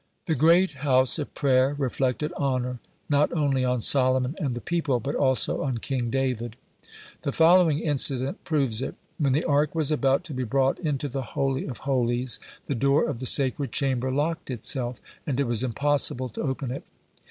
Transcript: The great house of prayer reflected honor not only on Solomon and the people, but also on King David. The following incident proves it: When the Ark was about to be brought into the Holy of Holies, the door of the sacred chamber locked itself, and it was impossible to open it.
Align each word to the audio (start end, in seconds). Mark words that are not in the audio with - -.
The 0.25 0.33
great 0.33 0.71
house 0.81 1.19
of 1.19 1.35
prayer 1.35 1.75
reflected 1.77 2.33
honor 2.35 2.79
not 3.07 3.31
only 3.33 3.63
on 3.63 3.81
Solomon 3.81 4.33
and 4.39 4.55
the 4.55 4.59
people, 4.59 4.99
but 4.99 5.13
also 5.13 5.61
on 5.61 5.77
King 5.77 6.09
David. 6.09 6.55
The 7.21 7.31
following 7.31 7.77
incident 7.81 8.43
proves 8.43 8.81
it: 8.81 8.95
When 9.19 9.33
the 9.33 9.43
Ark 9.45 9.75
was 9.75 9.91
about 9.91 10.23
to 10.23 10.33
be 10.33 10.43
brought 10.43 10.79
into 10.79 11.07
the 11.07 11.21
Holy 11.37 11.67
of 11.67 11.77
Holies, 11.85 12.39
the 12.65 12.73
door 12.73 13.05
of 13.07 13.19
the 13.19 13.27
sacred 13.27 13.71
chamber 13.71 14.09
locked 14.11 14.49
itself, 14.49 14.99
and 15.27 15.39
it 15.39 15.45
was 15.45 15.61
impossible 15.63 16.29
to 16.29 16.41
open 16.41 16.71
it. 16.71 16.81